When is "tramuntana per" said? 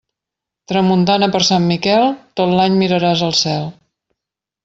0.69-1.41